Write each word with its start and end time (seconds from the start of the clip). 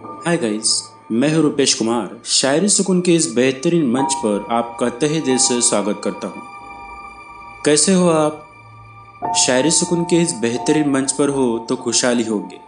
Hi 0.00 0.36
guys 0.36 0.70
मैं 1.12 1.32
हूँ 1.34 1.42
रुपेश 1.42 1.74
कुमार 1.74 2.10
शायरी 2.24 2.68
सुकून 2.68 3.00
के 3.00 3.14
इस 3.14 3.26
बेहतरीन 3.34 3.90
मंच 3.90 4.14
पर 4.14 4.46
आपका 4.50 4.88
तहे 4.88 5.20
दिल 5.20 5.38
से 5.38 5.60
स्वागत 5.60 6.00
करता 6.04 6.28
हूँ। 6.28 6.42
कैसे 7.64 7.94
हो 7.94 8.08
आप? 8.08 8.46
शायरी 9.38 9.70
सुकून 9.70 10.04
के 10.04 10.16
इस 10.16 10.32
बेहतरीन 10.32 10.90
मंच 10.90 11.12
पर 11.12 11.28
हो 11.28 11.66
तो 11.68 11.76
खुशहाली 11.76 12.24
होगी। 12.24 12.60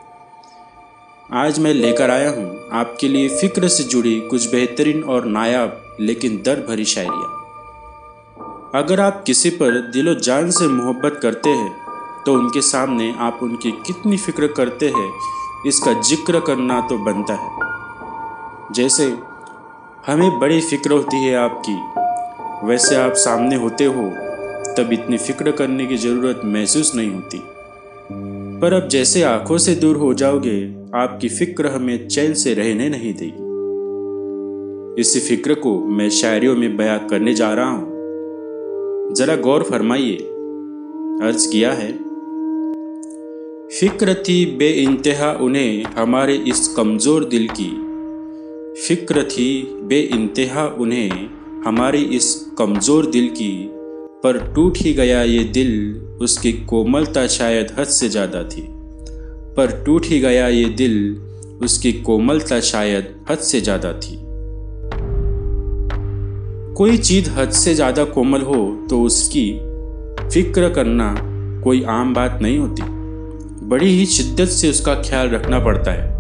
आज 1.33 1.59
मैं 1.59 1.75
लेकर 1.75 2.11
आया 2.11 2.30
हूँ 2.30 2.68
आपके 2.73 3.09
लिए 3.09 3.29
फ़िक्र 3.41 3.69
से 3.69 3.85
जुड़ी 3.85 4.21
कुछ 4.21 4.51
बेहतरीन 4.51 5.03
और 5.05 5.25
नायाब, 5.25 5.96
लेकिन 6.01 6.43
दर्द 6.46 6.67
भरी 6.69 6.85
शायरियाँ। 6.85 8.73
अगर 8.75 9.01
आप 9.01 9.25
किसी 9.27 9.51
पर 9.51 9.91
दिलो 9.91 10.14
जान 10.14 10.51
से 10.51 10.69
मोहब्बत 10.69 11.21
करते 11.23 11.51
हैं 11.51 11.73
तो 12.27 12.35
उनके 12.35 12.61
सामने 12.61 13.14
आप 13.19 13.39
उनकी 13.43 13.71
कितनी 13.87 14.17
फ़िक्र 14.17 14.46
करते 14.46 14.89
हैं 14.89 15.11
इसका 15.67 16.01
ज़िक्र 16.01 16.41
करना 16.41 16.81
तो 16.81 16.99
बनता 16.99 17.35
है। 17.35 17.51
जैसे, 18.73 19.16
हमें 20.07 20.39
बड़ी 20.39 20.61
फ़िक्र 20.61 20.91
होती 20.91 21.25
है 21.25 21.37
आपकी। 21.37 22.03
वैसे 22.66 22.97
आप 22.97 23.12
सामने 23.12 23.57
होते 23.57 23.84
हो, 23.84 24.03
तब 24.75 24.89
इतनी 24.93 25.19
फ़िक्र 25.19 25.51
करने 25.51 25.87
की 25.87 25.97
ज़रूरत 25.97 26.41
महसूस 26.45 26.95
नहीं 26.95 27.11
होती। 27.11 27.43
पर 28.61 28.73
अब 28.73 28.89
जैसे 28.89 29.23
आँखों 29.23 29.59
से 29.59 29.75
दूर 29.75 29.97
हो 29.97 30.15
जाओगे, 30.15 30.75
आपकी 30.95 31.29
फ़िक्र 31.29 31.67
हमें 31.67 32.09
चैन 32.09 32.34
से 32.34 32.55
रहने 32.55 32.89
नहीं 32.89 33.15
देगी। 33.15 33.53
इसी 35.01 35.20
फ़िक्र 35.20 35.55
को 35.55 35.79
मैं 35.79 36.11
शायरियों 36.11 36.56
में 36.56 36.77
बयां 36.77 36.98
करने 36.98 37.34
जा 37.34 37.55
रहा 37.55 37.70
हूँ। 37.70 37.92
जरा 39.15 39.37
गौर 39.37 39.62
फरमाइए। 39.62 40.17
अर्ज़ 41.23 41.53
किया 41.53 41.73
है। 41.73 42.12
फ़िक्र 43.73 44.15
थी 44.15 44.45
बे 44.57 44.69
इंतहा 44.71 45.31
उन्हें 45.41 45.85
हमारे 45.99 46.35
इस 46.49 46.67
कमज़ोर 46.69 47.25
दिल 47.25 47.47
की। 47.51 47.69
फ़िक्र 48.79 49.23
थी 49.23 49.47
बे 49.83 50.01
इंतहा 50.14 50.67
उन्हें 50.81 51.11
हमारी 51.67 52.03
इस 52.17 52.34
कमज़ोर 52.59 53.06
दिल 53.06 53.29
की। 53.29 53.53
पर 54.25 54.39
टूट 54.55 54.79
ही 54.79 54.92
गया 54.92 55.23
ये 55.23 55.45
दिल 55.45 55.73
उसकी 56.23 56.53
कोमलता 56.53 57.27
शायद 57.27 57.75
हद 57.79 57.87
से 57.87 58.09
ज़्यादा 58.09 58.42
थी। 58.45 58.67
पर 59.56 59.83
टूट 59.86 60.07
ही 60.07 60.20
गया 60.20 60.48
ये 60.48 60.69
दिल 60.75 61.17
उसकी 61.64 61.92
कोमलता 62.03 62.61
शायद 62.69 63.14
हद 63.31 63.39
से 63.41 63.61
ज़्यादा 63.61 63.92
थी। 63.92 64.19
कोई 66.77 66.98
चीज़ 66.98 67.31
हद 67.31 67.51
से 67.57 67.75
ज़्यादा 67.75 68.05
कोमल 68.14 68.42
हो 68.42 68.64
तो 68.91 69.03
उसकी 69.03 69.51
फ़िक्र 70.31 70.75
करना 70.75 71.14
कोई 71.64 71.83
आम 71.91 72.14
बात 72.14 72.39
नहीं 72.42 72.59
होती। 72.59 73.01
बड़ी 73.73 73.89
ही 73.98 74.06
शिद्दत 74.06 74.48
से 74.48 74.70
उसका 74.70 74.95
ख्याल 74.95 75.28
रखना 75.28 75.59
पड़ता 75.59 75.91
है। 75.91 76.11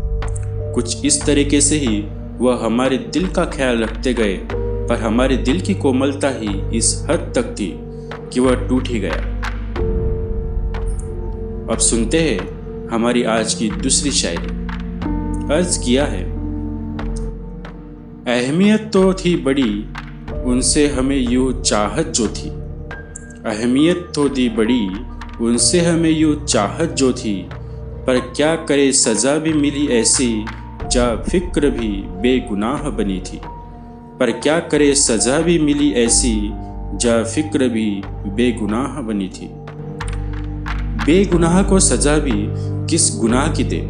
कुछ 0.74 1.04
इस 1.04 1.20
तरीके 1.26 1.60
से 1.60 1.78
ही 1.78 2.00
वह 2.38 2.64
हमारे 2.64 2.96
दिल 3.12 3.26
का 3.28 3.44
ख्याल 3.44 3.78
रखते 3.78 4.14
गए 4.14 4.38
पर 4.52 5.00
हमारे 5.00 5.36
दिल 5.36 5.60
की 5.60 5.74
कोमलता 5.74 6.28
ही 6.28 6.78
इस 6.78 7.06
हद 7.10 7.32
तक 7.36 7.54
थी 7.54 7.68
कि 8.32 8.40
वह 8.40 8.66
टूट 8.68 8.88
ही 8.88 9.00
गया। 9.00 9.18
अब 11.72 11.78
सुनते 11.78 12.20
हैं 12.20 12.88
हमारी 12.88 13.22
आज 13.24 13.54
की 13.54 13.70
दूसरी 13.70 14.10
शायरी। 14.10 15.54
अर्ज़ 15.54 15.78
किया 15.84 16.04
है, 16.04 16.24
अहमियत 18.28 18.90
तो 18.92 19.12
थी 19.14 19.36
बड़ी, 19.36 19.72
उनसे 20.44 20.88
हमें 20.88 21.16
यूँ 21.16 21.62
चाहत 21.62 22.06
जो 22.06 22.28
थी। 22.28 22.50
अहमियत 23.50 24.08
तो 24.14 24.28
दी 24.28 24.48
बड़ी 24.48 24.86
उनसे 25.42 25.80
हमें 25.80 26.10
यूँ 26.10 26.44
चाहत 26.46 26.90
जो 26.90 27.12
थी, 27.12 27.48
पर 28.06 28.18
क्या 28.36 28.56
करे 28.56 28.92
सज़ा 28.92 29.36
भी 29.38 29.52
मिली 29.52 29.86
ऐसी, 29.86 30.44
जा 30.92 31.16
फ़िक्र 31.16 31.70
भी 31.70 31.88
बेगुनाह 32.22 32.90
बनी 32.90 33.20
थी। 33.20 33.40
पर 34.18 34.30
क्या 34.30 34.60
करे 34.60 34.94
सज़ा 34.94 35.40
भी 35.40 35.58
मिली 35.58 35.92
ऐसी, 35.92 36.50
जा 36.94 37.22
फ़िक्र 37.24 37.68
भी 37.68 38.02
बेगुनाह 38.26 39.00
बनी 39.02 39.28
थी। 39.28 39.48
बेगुनाह 41.04 41.62
को 41.62 41.78
सज़ा 41.80 42.18
भी 42.18 42.46
किस 42.86 43.18
गुनाह 43.20 43.52
की 43.52 43.64
दे? 43.64 43.80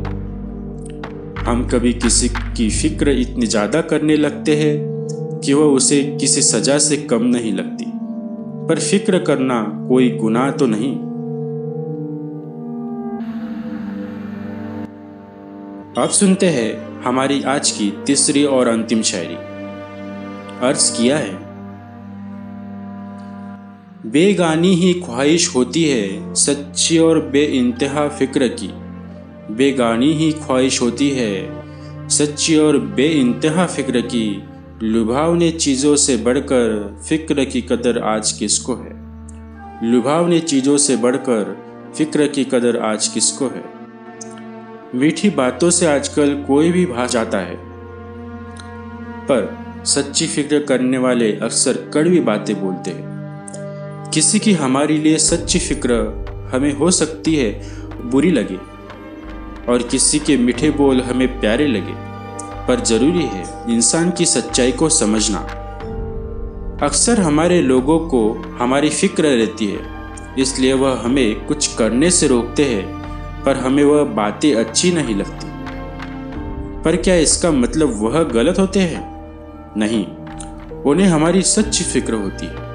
हम 1.47 1.69
कभी 1.73 1.93
किसी 1.93 2.29
की 2.29 2.71
फ़िक्र 2.71 3.11
इतनी 3.11 3.47
ज़्यादा 3.47 3.81
करने 3.81 4.17
लगते 4.17 4.57
हैं 4.57 4.77
कि 5.45 5.53
वह 5.53 5.65
उसे 5.65 6.03
किसी 6.21 6.43
सज़ा 6.43 6.79
से 6.79 6.97
कम 6.97 7.23
नहीं 7.23 7.53
लगती। 7.53 7.85
पर 8.69 8.79
फ़िक्र 8.79 9.19
करना 9.19 9.63
कोई 9.89 10.11
गुनाह 10.11 10.51
तो 10.51 10.67
नहीं। 10.67 11.12
अब 16.03 16.11
सुनते 16.11 16.47
हैं 16.47 17.03
हमारी 17.03 17.43
आज 17.43 17.71
की 17.71 18.03
तीसरी 18.07 18.45
और 18.45 18.69
अंतिम 18.69 19.03
शायरी। 19.03 19.35
अर्ज़ 20.67 20.97
किया 20.97 21.19
है। 21.19 21.35
बेगानी 24.11 24.75
ही 24.75 24.95
ख्वाहिश 24.95 25.55
होती 25.55 25.85
है 25.85 26.35
सच्ची 26.35 26.99
और 26.99 27.21
बे 27.21 27.45
इंतहा 27.45 28.09
फ़िक्र 28.09 28.49
की। 28.49 28.69
बेगानी 29.55 30.13
ही 30.13 30.33
ख्वाहिश 30.33 30.83
होती 30.83 31.11
है 31.11 31.63
सच्ची 32.09 32.57
और 32.57 32.79
बे 32.79 33.07
इंतहा 33.07 33.67
फ़िक्र 33.67 34.01
की। 34.01 34.43
लुभावने 34.83 35.51
चीज़ों 35.51 35.97
से 35.97 36.17
बढ़कर 36.17 36.97
फ़िक्र 37.09 37.45
की 37.45 37.63
कदर 37.63 37.99
आज 37.99 38.33
किसको 38.33 38.75
है? 38.75 38.91
लुभावने 39.93 40.41
चीज़ों 40.41 40.77
से 40.77 40.97
बढ़कर 40.97 41.59
फ़िक्र 41.99 42.27
की 42.27 42.45
कदर 42.45 42.77
आज 42.77 43.09
किसको 43.09 43.45
है? 43.45 43.82
मीठी 44.95 45.31
बातों 45.31 45.71
से 45.71 45.87
आजकल 45.87 46.35
कोई 46.49 46.73
भी 46.73 46.87
भा 46.87 47.07
जाता 47.07 47.39
है। 47.39 47.57
पर 49.25 49.59
सच्ची 49.85 50.27
फ़िक्र 50.27 50.59
करने 50.59 50.99
वाले 50.99 51.33
अक्सर 51.33 51.91
कड़वी 51.95 52.21
बातें 52.21 52.61
बोलते 52.61 52.91
हैं। 52.91 54.11
किसी 54.11 54.39
की 54.39 54.53
हमारे 54.53 54.99
लिए 54.99 55.19
सच्ची 55.19 55.59
फ़िक्र 55.59 55.95
हमें 56.55 56.73
हो 56.73 56.91
सकती 56.91 57.37
है, 57.37 57.73
बुरी 58.11 58.31
लगे। 58.31 58.59
और 59.73 59.83
किसी 59.83 60.19
के 60.19 60.37
मीठे 60.37 60.71
बोल 60.71 61.01
हमें 61.01 61.41
प्यारे 61.41 61.67
लगे। 61.67 61.95
पर 62.67 62.81
ज़रूरी 62.81 63.25
है 63.25 63.75
इंसान 63.75 64.11
की 64.11 64.27
सच्चाई 64.27 64.73
को 64.73 64.89
समझना। 64.89 65.39
अक्सर 66.83 67.21
हमारे 67.21 67.63
लोगों 67.63 67.99
को 67.99 68.35
हमारी 68.61 68.89
फ़िक्र 68.89 69.23
रहती 69.23 69.67
है, 69.67 69.81
इसलिए 70.39 70.73
वह 70.73 71.01
हमें 71.01 71.47
कुछ 71.47 71.77
करने 71.77 72.11
से 72.11 72.29
रोकते 72.29 72.65
हैं। 72.65 73.02
पर 73.47 73.57
हमें 73.57 73.85
वह 73.85 74.05
बातें 74.05 74.55
अच्छी 74.55 74.93
नहीं 74.93 75.15
लगती। 75.15 75.47
पर 76.83 76.97
क्या 76.97 77.15
इसका 77.15 77.51
मतलब 77.51 78.03
वह 78.03 78.23
गलत 78.23 78.59
होते 78.59 78.81
हैं? 78.81 79.13
नहीं, 79.77 80.07
उन्हें 80.83 81.07
हमारी 81.07 81.43
सच्ची 81.43 81.85
फ़िक्र 81.85 82.15
होती 82.15 82.47
है। 82.47 82.73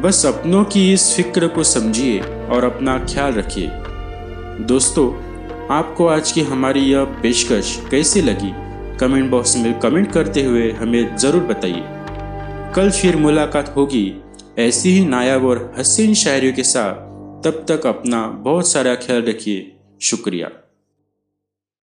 बस 0.00 0.26
अपनों 0.26 0.64
की 0.64 0.92
इस 0.92 1.16
फ़िक्र 1.16 1.48
को 1.48 1.62
समझिए 1.62 2.20
और 2.20 2.64
अपना 2.64 2.98
ख्याल 2.98 3.32
रखिए। 3.32 3.70
दोस्तों, 4.60 5.12
आपको 5.74 6.06
आज 6.06 6.32
की 6.32 6.40
हमारी 6.40 6.80
यह 6.80 7.04
पेशकश 7.04 7.82
कैसी 7.90 8.22
लगी? 8.22 8.52
कमेंट 8.98 9.30
बॉक्स 9.30 9.56
में 9.56 9.80
कमेंट 9.80 10.12
करते 10.12 10.42
हुए 10.42 10.70
हमें 10.70 11.16
ज़रूर 11.16 11.42
बताइए। 11.42 11.84
कल 12.76 12.90
फिर 12.90 13.16
मुलाकात 13.16 13.74
होगी 13.76 14.22
ऐसी 14.58 14.90
ही 14.90 15.04
नायाब 15.04 15.44
और 15.44 15.74
हसीन 15.78 16.14
शायरियों 16.14 16.52
के 16.52 16.62
साथ। 16.62 17.13
तब 17.44 17.66
तक 17.68 17.86
अपना 17.86 18.26
बहुत 18.26 18.68
सारा 18.68 18.94
ख्याल 18.94 19.22
रखिए। 19.22 19.76
शुक्रिया। 20.02 20.63